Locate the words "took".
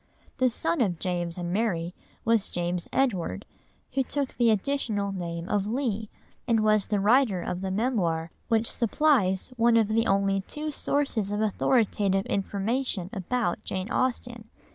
4.01-4.33